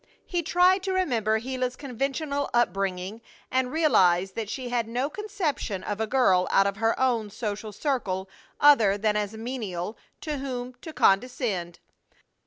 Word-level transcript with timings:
He 0.25 0.41
tried 0.41 0.81
to 0.81 0.93
remember 0.93 1.39
Gila's 1.39 1.75
conventional 1.75 2.49
upbringing, 2.55 3.21
and 3.51 3.71
realize 3.71 4.31
that 4.31 4.49
she 4.49 4.69
had 4.69 4.87
no 4.87 5.11
conception 5.11 5.83
of 5.83 6.01
a 6.01 6.07
girl 6.07 6.47
out 6.49 6.65
of 6.65 6.77
her 6.77 6.99
own 6.99 7.29
social 7.29 7.71
circle 7.71 8.27
other 8.59 8.97
than 8.97 9.15
as 9.15 9.35
a 9.35 9.37
menial 9.37 9.95
to 10.21 10.39
whom 10.39 10.73
to 10.81 10.91
condescend. 10.91 11.77